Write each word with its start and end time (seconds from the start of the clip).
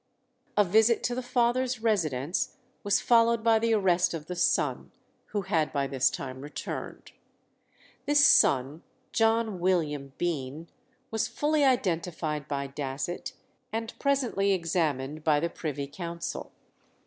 A 0.57 0.63
visit 0.63 1.03
to 1.03 1.13
the 1.13 1.21
father's 1.21 1.79
residence 1.83 2.55
was 2.83 2.99
followed 2.99 3.43
by 3.43 3.59
the 3.59 3.75
arrest 3.75 4.15
of 4.15 4.25
the 4.25 4.35
son, 4.35 4.91
who 5.27 5.43
had 5.43 5.71
by 5.71 5.85
this 5.85 6.09
time 6.09 6.41
returned. 6.41 7.11
This 8.07 8.25
son, 8.25 8.81
John 9.11 9.59
William 9.59 10.13
Bean, 10.17 10.69
was 11.11 11.27
fully 11.27 11.63
identified 11.63 12.47
by 12.47 12.65
Dasset, 12.67 13.33
and 13.71 13.93
presently 13.99 14.53
examined 14.53 15.23
by 15.23 15.39
the 15.39 15.49
Privy 15.51 15.85
Council. 15.85 16.51